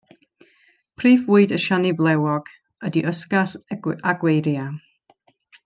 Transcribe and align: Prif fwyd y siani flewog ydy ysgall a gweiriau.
Prif 1.01 1.21
fwyd 1.27 1.53
y 1.57 1.59
siani 1.65 1.91
flewog 1.99 2.49
ydy 2.89 3.05
ysgall 3.13 3.55
a 4.13 4.17
gweiriau. 4.25 4.75